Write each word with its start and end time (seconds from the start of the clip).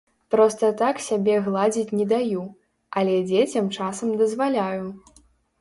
Проста 0.35 0.69
так 0.79 1.01
сябе 1.07 1.35
гладзіць 1.49 1.95
не 1.99 2.07
даю, 2.13 2.41
але 3.03 3.13
дзецям 3.33 3.71
часам 3.81 4.19
дазваляю. 4.23 4.83